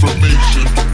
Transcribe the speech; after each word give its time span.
information. 0.00 0.87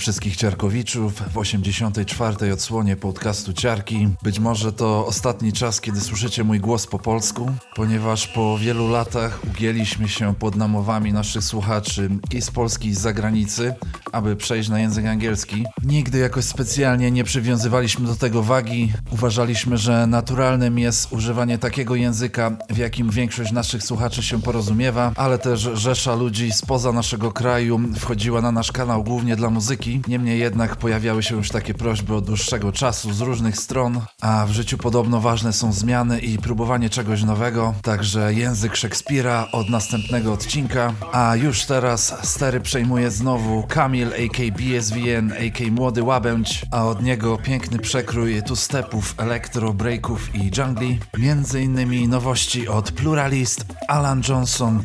Wszystkich 0.00 0.36
Ciarkowiczów 0.36 1.22
w 1.32 1.38
84. 1.38 2.52
odsłonie 2.52 2.96
podcastu 2.96 3.52
Ciarki. 3.52 4.08
Być 4.22 4.38
może 4.38 4.72
to 4.72 5.06
ostatni 5.06 5.52
czas, 5.52 5.80
kiedy 5.80 6.00
słyszycie 6.00 6.44
mój 6.44 6.60
głos 6.60 6.86
po 6.86 6.98
polsku, 6.98 7.50
ponieważ 7.76 8.26
po 8.26 8.58
wielu 8.58 8.88
latach 8.88 9.40
ugięliśmy 9.50 10.08
się 10.08 10.34
pod 10.34 10.56
namowami 10.56 11.12
naszych 11.12 11.44
słuchaczy 11.44 12.10
i 12.32 12.42
z 12.42 12.50
Polski 12.50 12.88
i 12.88 12.94
z 12.94 13.00
zagranicy, 13.00 13.74
aby 14.12 14.36
przejść 14.36 14.68
na 14.68 14.80
język 14.80 15.06
angielski. 15.06 15.64
Nigdy 15.84 16.18
jakoś 16.18 16.44
specjalnie 16.44 17.10
nie 17.10 17.24
przywiązywaliśmy 17.24 18.06
do 18.06 18.16
tego 18.16 18.42
wagi. 18.42 18.92
Uważaliśmy, 19.10 19.78
że 19.78 20.06
naturalnym 20.06 20.78
jest 20.78 21.12
używanie 21.12 21.58
takiego 21.58 21.94
języka, 21.94 22.56
w 22.70 22.76
jakim 22.76 23.10
większość 23.10 23.52
naszych 23.52 23.82
słuchaczy 23.82 24.22
się 24.22 24.42
porozumiewa, 24.42 25.12
ale 25.16 25.38
też 25.38 25.60
rzesza 25.60 26.14
ludzi 26.14 26.52
spoza 26.52 26.92
naszego 26.92 27.32
kraju 27.32 27.80
wchodziła 27.96 28.40
na 28.40 28.52
nasz 28.52 28.72
kanał 28.72 29.04
głównie 29.04 29.36
dla 29.36 29.50
muzyki. 29.50 29.89
Niemniej 30.08 30.40
jednak 30.40 30.76
pojawiały 30.76 31.22
się 31.22 31.34
już 31.36 31.48
takie 31.48 31.74
prośby 31.74 32.14
od 32.14 32.26
dłuższego 32.26 32.72
czasu 32.72 33.12
z 33.12 33.20
różnych 33.20 33.56
stron, 33.56 34.00
a 34.20 34.46
w 34.46 34.50
życiu 34.50 34.78
podobno 34.78 35.20
ważne 35.20 35.52
są 35.52 35.72
zmiany 35.72 36.20
i 36.20 36.38
próbowanie 36.38 36.90
czegoś 36.90 37.22
nowego. 37.22 37.74
Także 37.82 38.34
język 38.34 38.76
Szekspira 38.76 39.46
od 39.52 39.68
następnego 39.68 40.32
odcinka. 40.32 40.92
A 41.12 41.36
już 41.36 41.64
teraz 41.64 42.14
stery 42.22 42.60
przejmuje 42.60 43.10
znowu 43.10 43.62
Kamil, 43.68 44.08
a.k. 44.08 44.42
BSVN, 44.58 45.32
a.k. 45.32 45.64
Młody 45.70 46.02
Łabędź, 46.02 46.66
a 46.70 46.86
od 46.86 47.02
niego 47.02 47.38
piękny 47.38 47.78
przekrój 47.78 48.42
tu 48.42 48.56
stepów, 48.56 49.14
elektro, 49.18 49.72
breaków 49.72 50.34
i 50.34 50.50
jungli. 50.58 50.98
Między 51.18 51.62
innymi 51.62 52.08
nowości 52.08 52.68
od 52.68 52.92
Pluralist, 52.92 53.64
Alan 53.88 54.22
Johnson, 54.28 54.84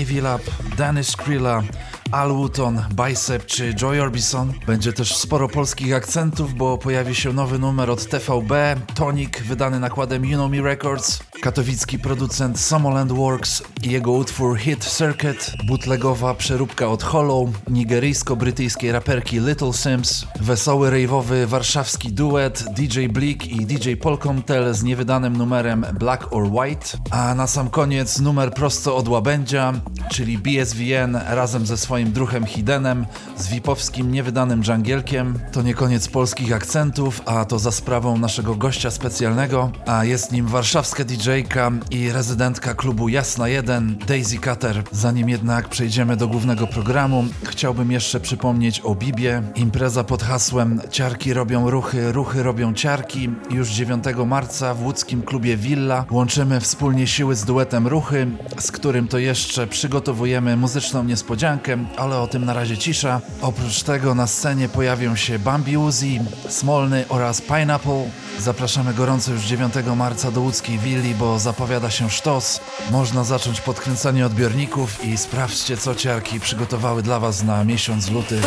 Ivy 0.00 0.22
Lab, 0.22 0.42
Dennis 0.76 1.16
Krilla, 1.16 1.62
Al 2.10 2.32
Wooton, 2.32 2.82
Bicep 2.94 3.46
czy 3.46 3.74
Joy 3.74 4.02
Orbison. 4.02 4.52
Będzie 4.66 4.92
też 4.92 5.16
sporo 5.16 5.48
polskich 5.48 5.94
akcentów, 5.94 6.54
bo 6.54 6.78
pojawi 6.78 7.14
się 7.14 7.32
nowy 7.32 7.58
numer 7.58 7.90
od 7.90 8.08
TVB, 8.08 8.52
Tonic, 8.94 9.30
wydany 9.40 9.80
nakładem 9.80 10.24
You 10.24 10.36
Know 10.36 10.50
Me 10.50 10.62
Records. 10.62 11.20
Katowicki 11.40 11.98
producent 11.98 12.60
Somoland 12.60 13.12
Works 13.12 13.62
i 13.82 13.90
jego 13.90 14.12
utwór 14.12 14.58
Hit 14.58 14.84
Circuit, 14.84 15.52
bootlegowa 15.68 16.34
przeróbka 16.34 16.88
od 16.88 17.02
Hollow, 17.02 17.48
nigeryjsko-brytyjskiej 17.70 18.92
raperki 18.92 19.40
Little 19.40 19.72
Sims, 19.72 20.26
wesoły 20.40 20.90
rave'owy 20.90 21.46
warszawski 21.46 22.12
duet 22.12 22.64
DJ 22.76 23.06
Bleak 23.06 23.46
i 23.46 23.66
DJ 23.66 23.94
Polkomtel 23.94 24.74
z 24.74 24.82
niewydanym 24.82 25.36
numerem 25.36 25.86
Black 25.98 26.32
or 26.32 26.44
White, 26.52 26.98
a 27.10 27.34
na 27.34 27.46
sam 27.46 27.70
koniec 27.70 28.18
numer 28.20 28.54
prosto 28.54 28.96
od 28.96 29.08
łabędzia, 29.08 29.72
czyli 30.10 30.38
BSVN 30.38 31.18
razem 31.26 31.66
ze 31.66 31.76
swoim 31.76 31.97
druhem 32.06 32.46
Hidenem 32.46 33.06
z 33.36 33.48
wipowskim 33.48 34.12
niewydanym 34.12 34.62
dżangielkiem. 34.62 35.38
To 35.52 35.62
nie 35.62 35.74
koniec 35.74 36.08
polskich 36.08 36.52
akcentów, 36.52 37.22
a 37.26 37.44
to 37.44 37.58
za 37.58 37.72
sprawą 37.72 38.18
naszego 38.18 38.54
gościa 38.54 38.90
specjalnego, 38.90 39.70
a 39.86 40.04
jest 40.04 40.32
nim 40.32 40.46
warszawska 40.46 41.04
DJ-ka 41.04 41.70
i 41.90 42.12
rezydentka 42.12 42.74
klubu 42.74 43.08
Jasna 43.08 43.48
1, 43.48 43.98
Daisy 44.06 44.38
Cutter. 44.38 44.82
Zanim 44.92 45.28
jednak 45.28 45.68
przejdziemy 45.68 46.16
do 46.16 46.28
głównego 46.28 46.66
programu, 46.66 47.24
chciałbym 47.44 47.92
jeszcze 47.92 48.20
przypomnieć 48.20 48.80
o 48.80 48.94
Bibie. 48.94 49.42
Impreza 49.54 50.04
pod 50.04 50.22
hasłem 50.22 50.80
Ciarki 50.90 51.34
robią 51.34 51.70
ruchy, 51.70 52.12
ruchy 52.12 52.42
robią 52.42 52.74
ciarki. 52.74 53.30
Już 53.50 53.70
9 53.70 54.04
marca 54.26 54.74
w 54.74 54.82
łódzkim 54.82 55.22
klubie 55.22 55.56
Villa 55.56 56.04
łączymy 56.10 56.60
wspólnie 56.60 57.06
siły 57.06 57.34
z 57.34 57.44
duetem 57.44 57.86
Ruchy, 57.86 58.26
z 58.58 58.72
którym 58.72 59.08
to 59.08 59.18
jeszcze 59.18 59.66
przygotowujemy 59.66 60.56
muzyczną 60.56 61.04
niespodziankę, 61.04 61.76
ale 61.96 62.20
o 62.20 62.26
tym 62.26 62.44
na 62.44 62.52
razie 62.52 62.78
cisza. 62.78 63.20
Oprócz 63.42 63.82
tego 63.82 64.14
na 64.14 64.26
scenie 64.26 64.68
pojawią 64.68 65.16
się 65.16 65.38
Bambi 65.38 65.76
Uzi, 65.76 66.20
Smolny 66.48 67.04
oraz 67.08 67.40
Pineapple. 67.40 68.10
Zapraszamy 68.38 68.94
gorąco 68.94 69.32
już 69.32 69.42
9 69.42 69.74
marca 69.96 70.30
do 70.30 70.40
łódzkiej 70.40 70.78
willi, 70.78 71.14
bo 71.14 71.38
zapowiada 71.38 71.90
się 71.90 72.10
sztos. 72.10 72.60
Można 72.90 73.24
zacząć 73.24 73.60
podkręcanie 73.60 74.26
odbiorników 74.26 75.04
i 75.04 75.18
sprawdźcie, 75.18 75.76
co 75.76 75.94
ciarki 75.94 76.40
przygotowały 76.40 77.02
dla 77.02 77.20
Was 77.20 77.42
na 77.42 77.64
miesiąc 77.64 78.10
luty. 78.10 78.40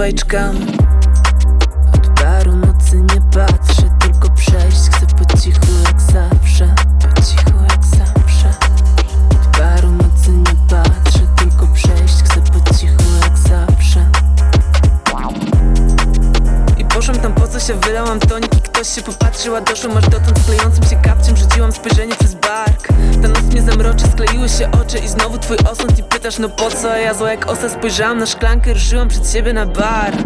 Napiłam 0.00 0.49
Ruszyłam 28.74 29.08
przed 29.08 29.32
siebie 29.32 29.52
na 29.52 29.66
bar 29.66 30.19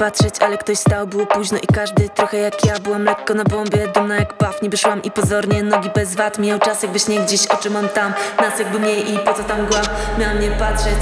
patrzeć, 0.00 0.34
ale 0.40 0.58
ktoś 0.58 0.78
stał, 0.78 1.06
było 1.06 1.26
późno 1.26 1.58
i 1.58 1.66
każdy 1.66 2.08
trochę 2.08 2.36
jak 2.36 2.64
ja. 2.66 2.78
Byłam 2.78 3.04
lekko 3.04 3.34
na 3.34 3.44
bombie, 3.44 3.88
dumna 3.94 4.16
jak 4.16 4.38
baw 4.38 4.62
Niby 4.62 4.76
szłam 4.76 5.02
i 5.02 5.10
pozornie, 5.10 5.62
nogi 5.62 5.90
bez 5.94 6.14
wad 6.14 6.38
Mijał 6.38 6.58
czas 6.58 6.82
jakby 6.82 6.98
śnieg 6.98 7.24
gdzieś, 7.24 7.46
oczy 7.46 7.70
mam 7.70 7.88
tam. 7.88 8.12
Nas 8.40 8.58
jakby 8.58 8.78
mniej 8.78 9.14
i 9.14 9.18
po 9.18 9.34
co 9.34 9.44
tam 9.44 9.66
głam 9.66 9.84
Miałam 10.18 10.40
nie 10.40 10.50
patrzeć, 10.50 10.98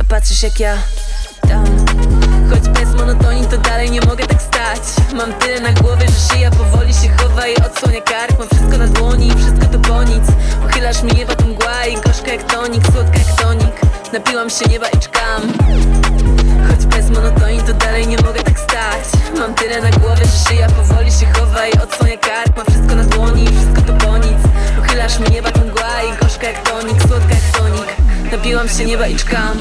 a 0.00 0.04
patrzysz 0.04 0.42
jak 0.42 0.60
ja 0.60 0.74
tam. 1.48 1.64
Choć 2.50 2.68
bez 2.68 2.94
monotonii 2.94 3.46
to 3.46 3.58
dalej 3.58 3.90
nie 3.90 4.00
mogę 4.00 4.26
tak 4.26 4.42
stać. 4.42 5.14
Mam 5.14 5.32
tyle 5.32 5.60
na 5.60 5.72
głowie, 5.72 6.06
że 6.06 6.34
szyja 6.34 6.50
powoli 6.50 6.94
się 6.94 7.08
chowa 7.20 7.46
I 7.46 7.56
odsłonia 7.56 8.00
kark, 8.00 8.38
mam 8.38 8.48
wszystko 8.48 8.78
na 8.78 8.86
dłoni 8.86 9.28
i 9.28 9.36
wszystko 9.36 9.66
to 9.72 9.78
po 9.78 10.02
nic. 10.02 10.24
Uchylasz 10.64 11.02
mi 11.02 11.12
nieba 11.12 11.34
to 11.34 11.44
mgła 11.44 11.86
i 11.86 11.94
gorzka 11.94 12.32
jak 12.32 12.42
tonik, 12.42 12.82
słodka 12.92 13.18
jak 13.18 13.42
tonik. 13.42 13.80
Napiłam 14.12 14.50
się 14.50 14.64
nieba 14.70 14.88
i 14.88 14.98
czkam 14.98 15.52
Choć 16.68 16.86
bez 16.86 17.10
monotonii 17.10 17.60
to 17.62 17.72
dalej 17.74 18.06
nie 18.06 18.16
mogę 18.16 18.42
tak 18.42 18.58
stać. 18.60 19.04
Mam 19.38 19.54
tyle 19.54 19.82
na 19.82 19.90
głowie, 19.90 20.24
że 20.24 20.48
szyja 20.48 20.66
powoli 20.68 21.12
się 21.12 21.26
chowa 21.26 21.66
I 21.66 21.72
odsłonia 21.72 22.16
kark, 22.16 22.56
mam 22.56 22.66
wszystko 22.66 22.94
na 22.94 23.04
dłoni 23.04 23.46
wszystko 23.46 23.82
to 23.82 24.06
po 24.06 24.18
nic. 24.18 24.38
Uchylasz 24.78 25.18
mi 25.18 25.30
nieba 25.30 25.50
to 25.50 25.60
mgła 25.60 26.02
i 26.02 26.22
gorzka 26.22 26.46
jak 26.46 26.62
tonik, 26.62 27.02
słodka 27.02 27.34
jak 27.34 27.58
tonik. 27.58 27.96
Napiłam 28.32 28.68
się 28.68 28.84
nieba 28.84 29.06
i 29.06 29.16
czkam 29.16 29.58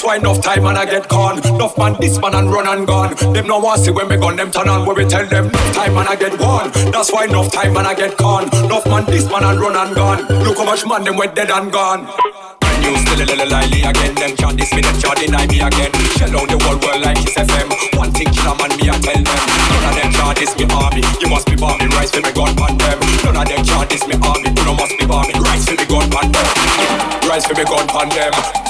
That's 0.00 0.08
why 0.08 0.16
enough 0.16 0.40
time 0.40 0.64
and 0.64 0.78
I 0.78 0.86
get 0.86 1.12
gone. 1.12 1.44
Enough 1.44 1.76
man 1.76 1.92
this 2.00 2.16
man 2.16 2.32
and 2.32 2.50
run 2.50 2.64
and 2.66 2.86
gone. 2.86 3.12
Them 3.36 3.46
no 3.46 3.58
want 3.58 3.84
see 3.84 3.90
when 3.90 4.08
we 4.08 4.16
gun 4.16 4.34
them 4.34 4.50
turn 4.50 4.66
on 4.66 4.86
where 4.86 4.96
we 4.96 5.04
tell 5.04 5.28
them 5.28 5.52
enough 5.52 5.74
time 5.76 5.92
and 5.92 6.08
I 6.08 6.16
get 6.16 6.40
one. 6.40 6.72
That's 6.88 7.12
why 7.12 7.28
enough 7.28 7.52
time 7.52 7.76
and 7.76 7.86
I 7.86 7.92
get 7.92 8.16
gone. 8.16 8.48
Enough 8.64 8.86
man 8.86 9.04
this 9.12 9.28
man 9.28 9.44
and 9.44 9.60
run 9.60 9.76
and 9.76 9.94
gone. 9.94 10.24
Look 10.40 10.56
how 10.56 10.64
much 10.64 10.86
man 10.86 11.04
them 11.04 11.18
went 11.18 11.36
dead 11.36 11.50
and 11.50 11.70
gone. 11.70 12.08
And 12.64 12.80
you 12.80 12.96
still 12.96 13.20
a 13.20 13.26
little 13.28 13.44
lively 13.44 13.84
again. 13.84 14.16
Them 14.16 14.32
chat 14.40 14.56
this 14.56 14.72
them 14.72 14.88
chat 15.04 15.20
deny 15.20 15.44
me 15.52 15.60
again. 15.60 15.92
Shell 16.16 16.32
out 16.32 16.48
the 16.48 16.56
whole 16.64 16.80
world 16.80 17.04
like 17.04 17.20
Kiss 17.20 17.36
FM. 17.36 17.68
One 18.00 18.08
thing 18.16 18.32
kill 18.32 18.48
a 18.48 18.56
man, 18.56 18.72
me 18.80 18.88
I 18.88 18.96
tell 19.04 19.20
them. 19.20 19.36
None 19.36 19.84
of 19.84 19.92
them 20.00 20.10
chat 20.16 20.32
this 20.40 20.56
me 20.56 20.64
army. 20.80 21.04
You 21.20 21.28
must 21.28 21.44
be 21.44 21.60
bombing 21.60 21.92
rise 21.92 22.08
for 22.08 22.24
me 22.24 22.32
gun 22.32 22.56
pan 22.56 22.72
them. 22.80 22.96
None 23.20 23.36
of 23.36 23.44
them 23.52 23.60
chat 23.68 23.92
this 23.92 24.08
me 24.08 24.16
army. 24.16 24.48
You 24.48 24.64
no 24.64 24.72
must 24.80 24.96
be 24.96 25.04
bombing 25.04 25.44
rise 25.44 25.68
for 25.68 25.76
me 25.76 25.84
gun 25.84 26.08
pan 26.08 26.32
them. 26.32 26.48
Rise 27.28 27.44
for 27.44 27.52
me 27.52 27.68
gun 27.68 27.84
pan 27.84 28.08
them. 28.16 28.69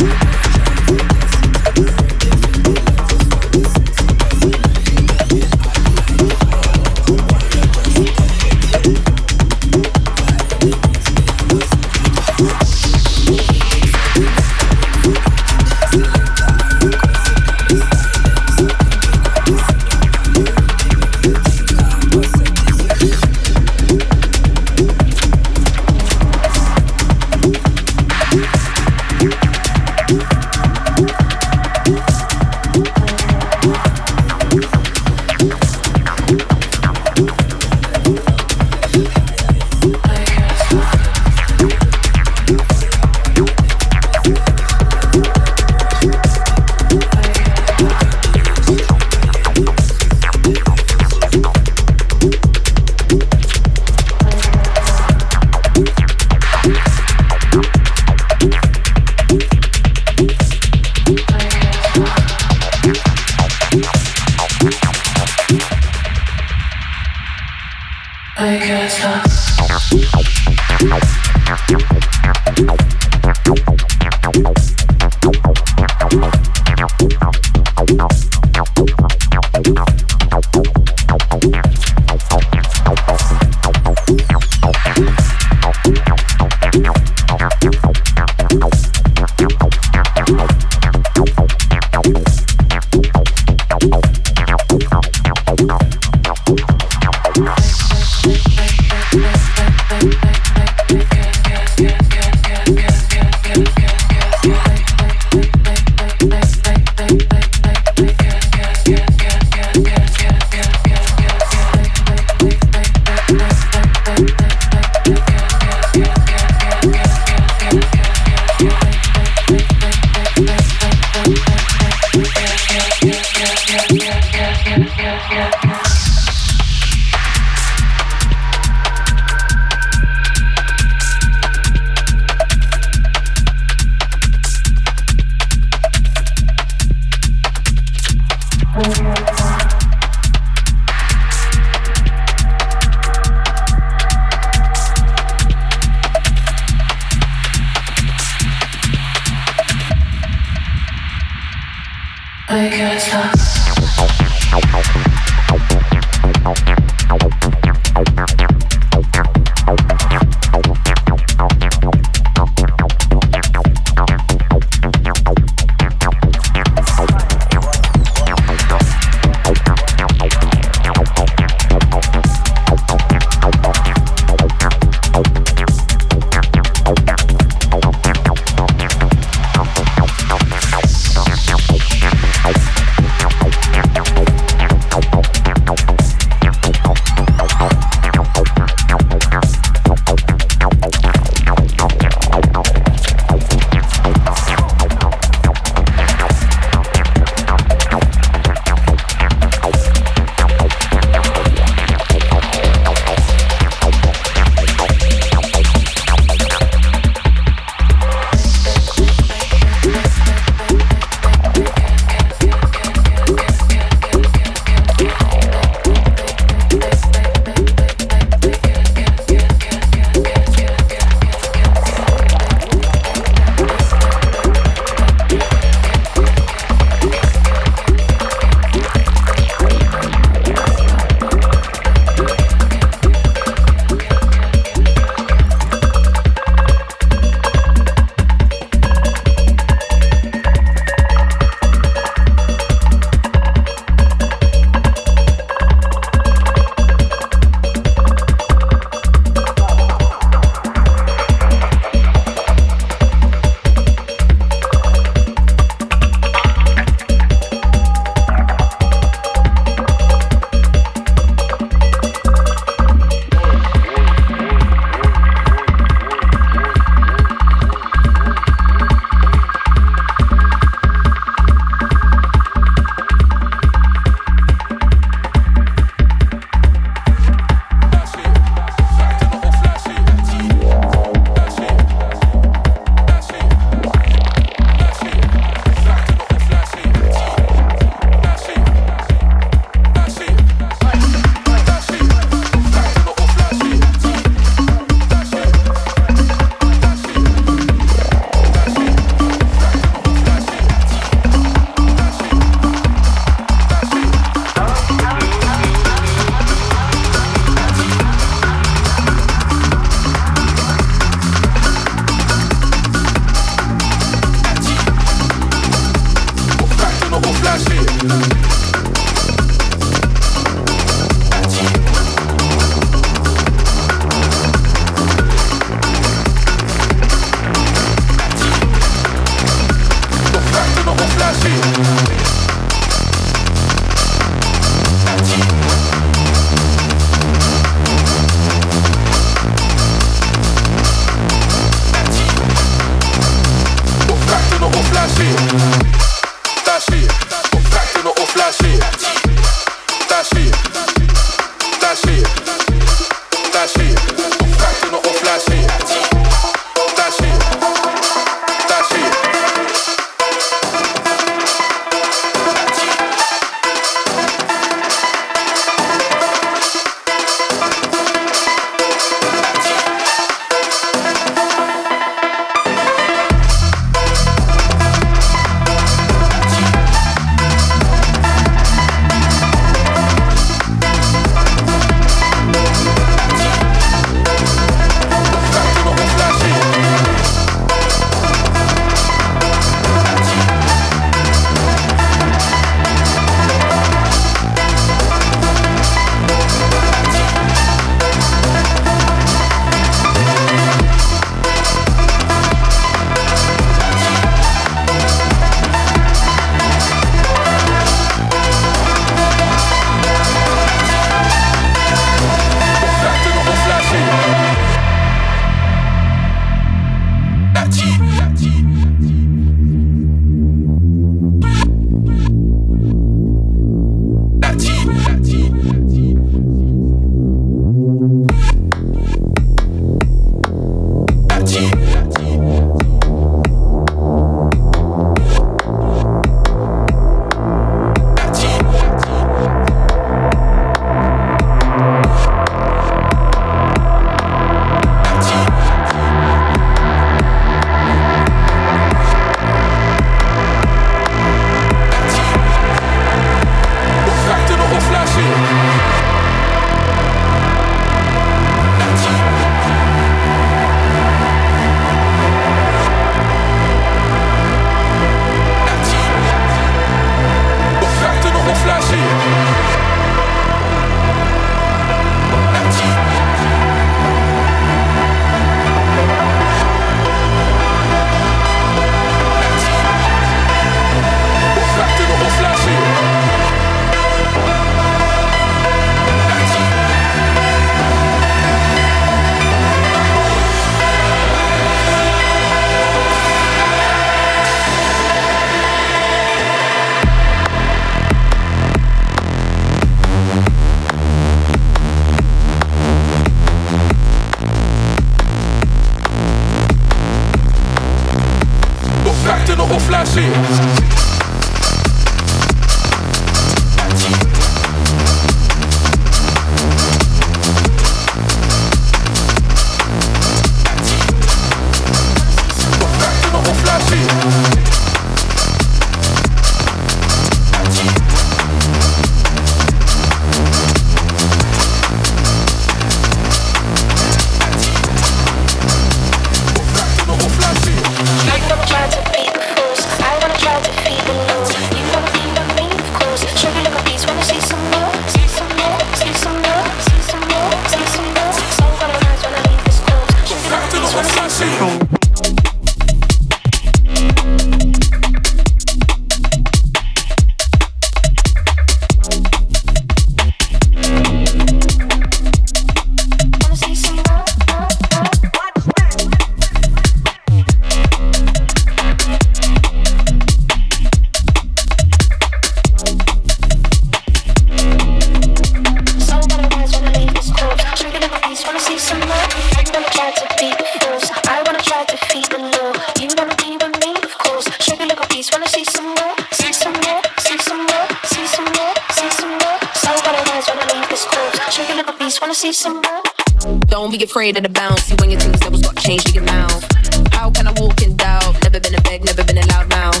afraid 594.08 594.38
of 594.38 594.42
the 594.42 594.48
bounce. 594.48 594.84
See 594.84 594.96
when 594.96 595.10
your 595.10 595.20
that 595.20 595.52
was 595.52 595.60
got 595.60 595.76
changed 595.76 596.08
to 596.08 596.12
your 596.14 596.24
mouth. 596.24 596.64
How 597.12 597.30
can 597.30 597.46
I 597.46 597.52
walk 597.60 597.82
in 597.84 597.94
doubt? 597.94 598.40
Never 598.42 598.58
been 598.58 598.74
a 598.74 598.80
beg, 598.80 599.04
never 599.04 599.22
been 599.22 599.36
a 599.36 599.46
loud 599.52 599.68
mouth. 599.68 600.00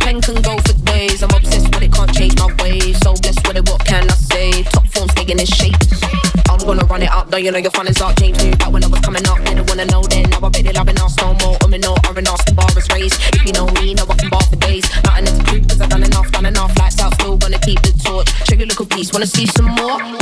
Pen 0.00 0.24
can 0.24 0.40
go 0.40 0.56
for 0.64 0.72
days. 0.88 1.22
I'm 1.22 1.28
obsessed 1.36 1.68
with 1.68 1.84
it, 1.84 1.92
can't 1.92 2.08
change 2.16 2.32
my 2.40 2.48
ways. 2.64 2.96
So 3.04 3.12
blessed 3.12 3.44
with 3.46 3.60
it, 3.60 3.68
what 3.68 3.84
can 3.84 4.08
I 4.08 4.16
say? 4.32 4.62
Top 4.72 4.86
form 4.88 5.08
staying 5.10 5.36
in 5.36 5.44
shape. 5.44 5.76
I'm 6.48 6.64
gonna 6.64 6.88
run 6.88 7.02
it 7.02 7.12
up, 7.12 7.28
though 7.28 7.36
you 7.36 7.52
know 7.52 7.60
your 7.60 7.70
fun 7.76 7.88
is 7.88 8.00
up. 8.00 8.16
James 8.16 8.40
knew 8.42 8.56
that 8.56 8.72
when 8.72 8.84
I 8.84 8.88
was 8.88 9.00
coming 9.00 9.26
up, 9.28 9.36
didn't 9.44 9.68
wanna 9.68 9.84
know 9.84 10.02
then. 10.08 10.30
Now 10.32 10.40
I 10.40 10.48
they 10.48 10.72
loving 10.72 10.96
us 10.96 11.16
no 11.20 11.36
more. 11.44 11.56
I'm 11.60 11.74
in 11.74 11.82
no 11.82 11.92
R, 12.08 12.14
the 12.16 12.54
bar 12.56 12.72
is 12.72 12.88
raised. 12.88 13.20
If 13.36 13.44
you 13.44 13.52
know 13.52 13.68
me, 13.76 13.92
now 13.92 14.08
I 14.08 14.16
can 14.16 14.30
bar 14.32 14.42
for 14.48 14.56
days. 14.56 14.88
Nothing 15.04 15.28
is 15.28 15.38
proof, 15.44 15.68
cause 15.68 15.80
I've 15.80 15.90
done 15.92 16.04
enough, 16.04 16.32
done 16.32 16.46
enough. 16.46 16.72
Lights 16.78 17.00
out, 17.04 17.12
still 17.20 17.36
gonna 17.36 17.60
keep 17.60 17.82
the 17.82 17.92
torch. 18.00 18.32
Trigger 18.48 18.64
little 18.64 18.86
piece, 18.86 19.12
wanna 19.12 19.26
see 19.26 19.46
some 19.46 19.68
more? 19.76 20.21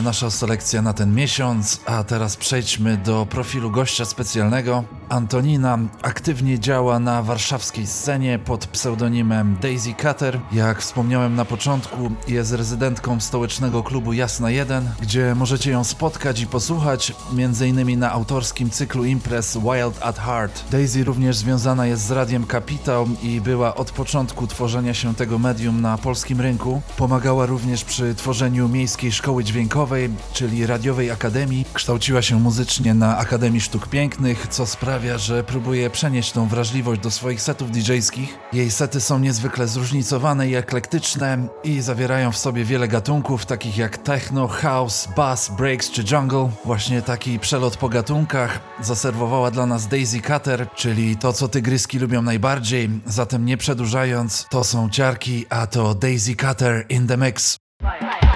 Nasza 0.00 0.30
selekcja 0.30 0.82
na 0.82 0.92
ten 0.92 1.14
miesiąc, 1.14 1.80
a 1.86 2.04
teraz 2.04 2.36
przejdźmy 2.36 2.96
do 2.96 3.26
profilu 3.26 3.70
gościa 3.70 4.04
specjalnego. 4.04 4.84
Antonina 5.12 5.78
aktywnie 6.02 6.58
działa 6.58 6.98
na 6.98 7.22
warszawskiej 7.22 7.86
scenie 7.86 8.38
pod 8.38 8.66
pseudonimem 8.66 9.56
Daisy 9.62 9.94
Cutter. 9.94 10.40
Jak 10.52 10.80
wspomniałem 10.80 11.34
na 11.34 11.44
początku, 11.44 12.10
jest 12.28 12.52
rezydentką 12.52 13.20
stołecznego 13.20 13.82
klubu 13.82 14.12
Jasna 14.12 14.50
1, 14.50 14.90
gdzie 15.00 15.34
możecie 15.34 15.70
ją 15.70 15.84
spotkać 15.84 16.40
i 16.40 16.46
posłuchać, 16.46 17.12
m.in. 17.38 17.98
na 17.98 18.12
autorskim 18.12 18.70
cyklu 18.70 19.04
imprez 19.04 19.58
Wild 19.58 20.02
at 20.02 20.18
Heart. 20.18 20.64
Daisy 20.70 21.04
również 21.04 21.36
związana 21.36 21.86
jest 21.86 22.06
z 22.06 22.10
Radiem 22.10 22.46
Kapitał 22.46 23.08
i 23.22 23.40
była 23.40 23.74
od 23.74 23.90
początku 23.90 24.46
tworzenia 24.46 24.94
się 24.94 25.14
tego 25.14 25.38
medium 25.38 25.80
na 25.80 25.98
polskim 25.98 26.40
rynku. 26.40 26.82
Pomagała 26.96 27.46
również 27.46 27.84
przy 27.84 28.14
tworzeniu 28.14 28.68
miejskiej 28.68 29.12
szkoły 29.12 29.44
dźwiękowej, 29.44 30.10
czyli 30.32 30.66
radiowej 30.66 31.10
akademii. 31.10 31.64
Kształciła 31.72 32.22
się 32.22 32.40
muzycznie 32.40 32.94
na 32.94 33.18
Akademii 33.18 33.60
Sztuk 33.60 33.88
Pięknych, 33.88 34.46
co 34.50 34.66
sprawia, 34.66 35.01
że 35.16 35.44
próbuje 35.44 35.90
przenieść 35.90 36.32
tą 36.32 36.48
wrażliwość 36.48 37.00
do 37.00 37.10
swoich 37.10 37.42
setów 37.42 37.70
DJ-skich. 37.70 38.38
Jej 38.52 38.70
sety 38.70 39.00
są 39.00 39.18
niezwykle 39.18 39.68
zróżnicowane 39.68 40.48
i 40.48 40.54
eklektyczne 40.54 41.48
i 41.64 41.80
zawierają 41.80 42.32
w 42.32 42.38
sobie 42.38 42.64
wiele 42.64 42.88
gatunków, 42.88 43.46
takich 43.46 43.76
jak 43.76 43.98
techno, 43.98 44.48
house, 44.48 45.08
bass, 45.16 45.48
breaks 45.48 45.90
czy 45.90 46.04
jungle. 46.12 46.50
Właśnie 46.64 47.02
taki 47.02 47.38
przelot 47.38 47.76
po 47.76 47.88
gatunkach 47.88 48.60
zaserwowała 48.80 49.50
dla 49.50 49.66
nas 49.66 49.88
Daisy 49.88 50.20
Cutter, 50.20 50.66
czyli 50.74 51.16
to, 51.16 51.32
co 51.32 51.48
tygryski 51.48 51.98
lubią 51.98 52.22
najbardziej. 52.22 52.90
Zatem 53.06 53.44
nie 53.44 53.56
przedłużając, 53.56 54.46
to 54.50 54.64
są 54.64 54.90
ciarki, 54.90 55.46
a 55.50 55.66
to 55.66 55.94
Daisy 55.94 56.36
Cutter 56.36 56.86
in 56.88 57.06
the 57.06 57.16
mix. 57.16 57.56
Bye. 57.82 58.31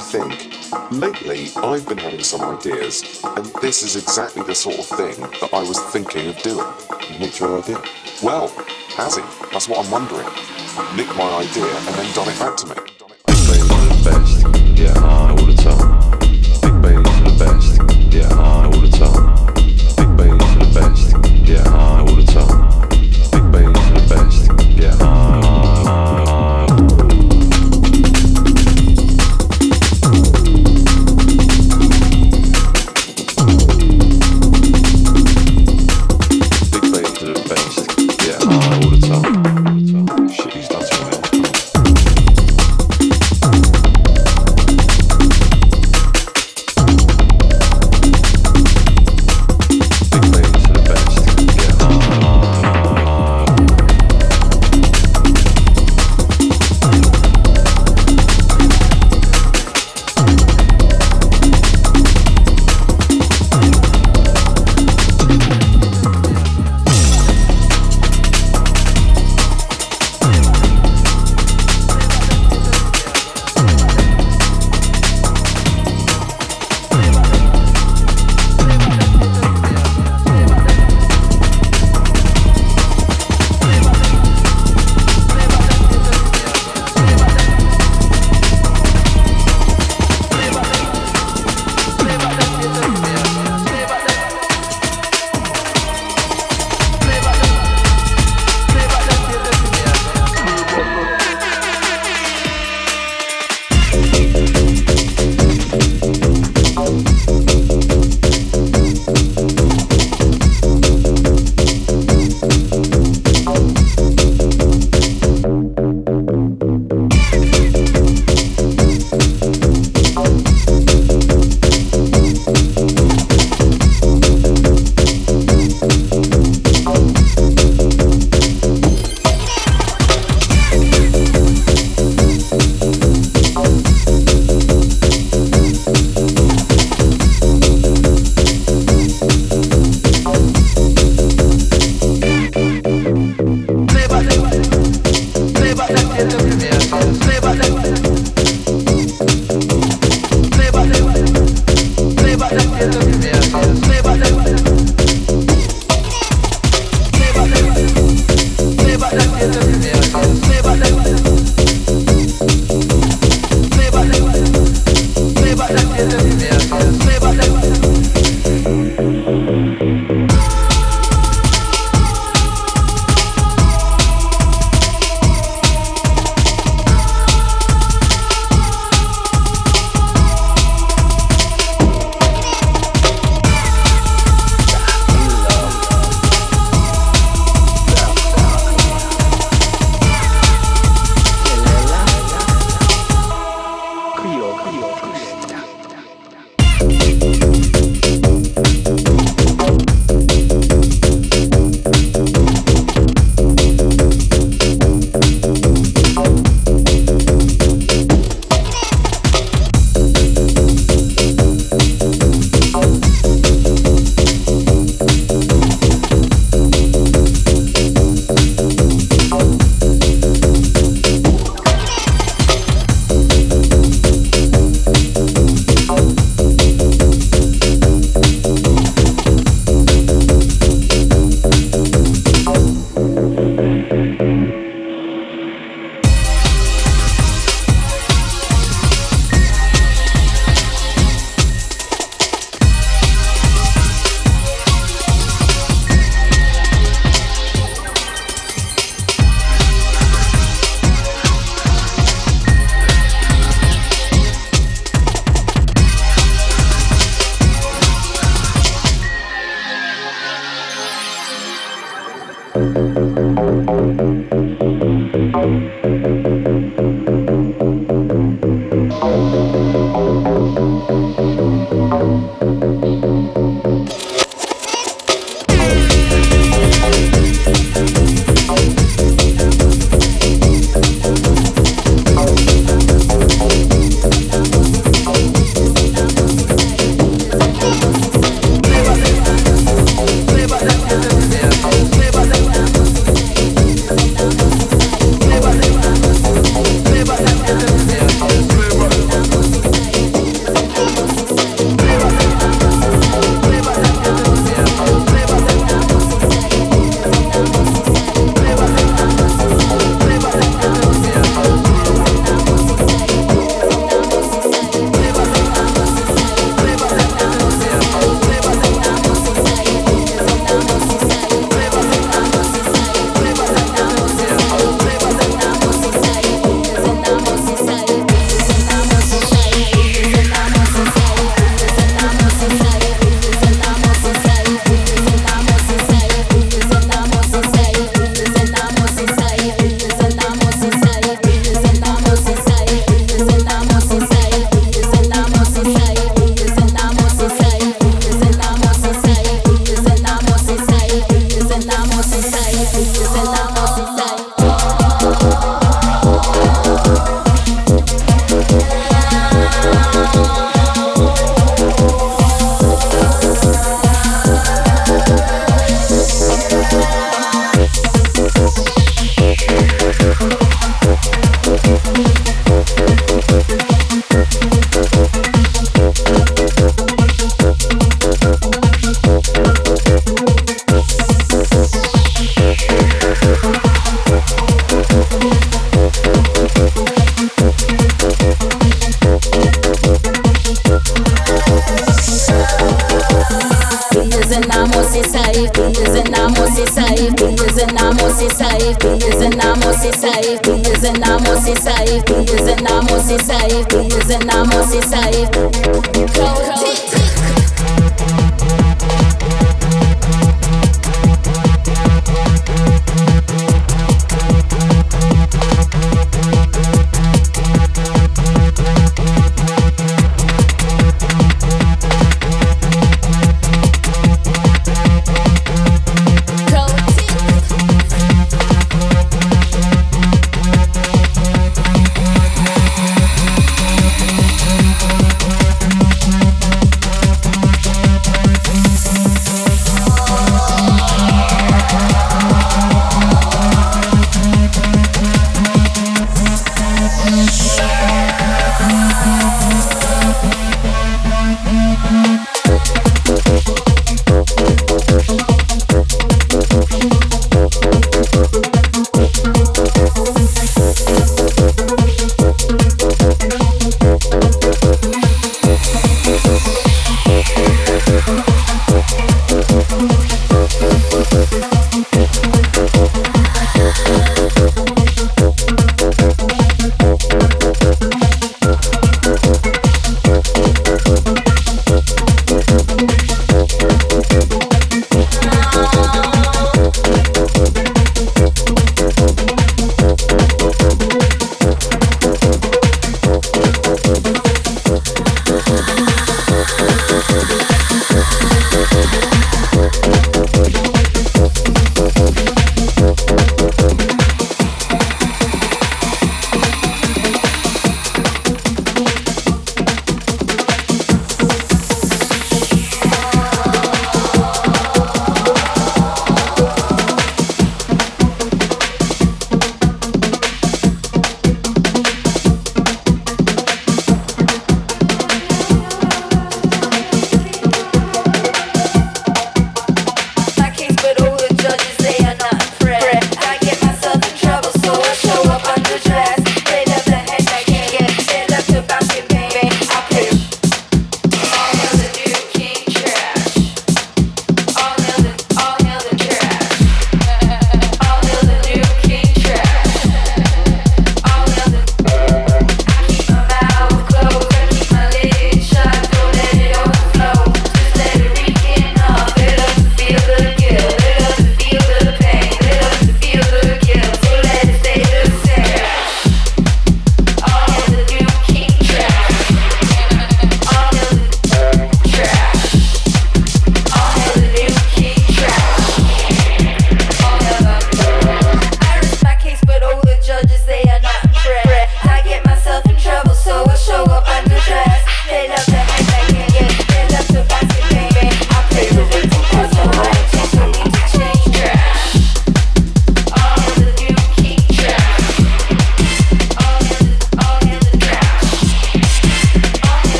think. 0.00 0.52
Lately, 0.90 1.50
I've 1.56 1.88
been 1.88 1.98
having 1.98 2.22
some 2.22 2.40
ideas, 2.42 3.20
and 3.24 3.46
this 3.60 3.82
is 3.82 3.96
exactly 3.96 4.42
the 4.42 4.54
sort 4.54 4.78
of 4.78 4.86
thing 4.86 5.20
that 5.40 5.50
I 5.52 5.62
was 5.62 5.78
thinking 5.92 6.28
of 6.28 6.38
doing. 6.42 6.66
Nick 7.18 7.38
your 7.38 7.58
idea? 7.58 7.82
Well, 8.22 8.48
has 8.96 9.16
he? 9.16 9.22
That's 9.50 9.68
what 9.68 9.84
I'm 9.84 9.90
wondering. 9.90 10.28
Nick 10.96 11.08
my 11.16 11.30
idea 11.38 11.66
and 11.66 11.94
then 11.94 12.14
done 12.14 12.28
it 12.28 12.38
back 12.38 12.56
to 12.58 12.66
me. 12.68 12.91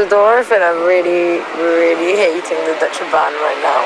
Düsseldorf, 0.00 0.50
and 0.50 0.64
I'm 0.64 0.86
really, 0.86 1.40
really 1.60 2.16
hating 2.16 2.56
the 2.64 2.76
Dutch 2.80 3.00
Bahn 3.12 3.34
right 3.34 3.60
now. 3.62 3.79